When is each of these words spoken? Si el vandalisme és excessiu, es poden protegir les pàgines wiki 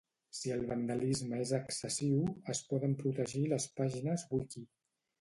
Si 0.35 0.53
el 0.53 0.63
vandalisme 0.71 1.41
és 1.43 1.53
excessiu, 1.59 2.17
es 2.57 2.65
poden 2.73 2.99
protegir 3.05 3.47
les 3.55 3.71
pàgines 3.81 4.29
wiki 4.37 4.69